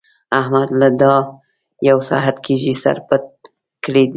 [0.39, 1.15] احمد له دا
[1.89, 3.23] يو ساعت کېږي سر پټ
[3.85, 4.09] کړی دی.